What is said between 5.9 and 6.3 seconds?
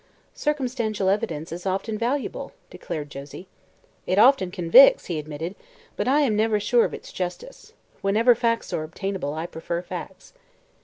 "but I